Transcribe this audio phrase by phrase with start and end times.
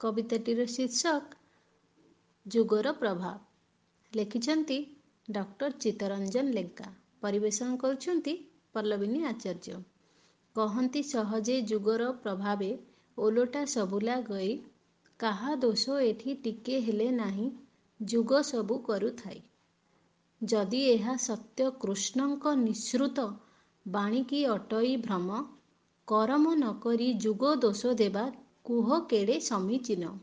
[0.00, 1.38] କବିତାଟିର ଶୀର୍ଷକ
[2.46, 3.32] ଯୁଗର ପ୍ରଭାବ
[4.12, 4.76] ଲେଖିଛନ୍ତି
[5.28, 6.86] ଡକ୍ଟର ଚିତ୍ତରଞ୍ଜନ ଲେଙ୍କା।
[7.20, 8.34] ପରିବେଷଣ କରୁଛନ୍ତି
[8.72, 9.80] ପଲ୍ଲବିନୀ ଆଚାର୍ଯ୍ୟ।
[10.56, 12.70] କହନ୍ତି ସହଜେ ଯୁଗର ପ୍ରଭାବେ
[13.18, 14.52] ଓଲଟା ସବୁଲା ଗଇ
[15.20, 17.46] କାହା ଦୋଷ ଏଠି ଟିକେ ହେଲେ ନାହିଁ
[18.00, 19.40] ଯୁଗ ସବୁ କରୁଥାଇ
[20.42, 23.24] ଯଦି ଏହା ସତ୍ୟ କୃଷ୍ଣଙ୍କ ନିଃସୃତ
[23.86, 25.40] ବାଣୀ କି ଅଟଇ ଭ୍ରମ
[26.08, 28.24] କରମ ନ କରି ଯୁଗ ଦୋଷ ଦେବା
[28.68, 30.14] କୁହ କେଡ଼େ ସମୀଚୀନ?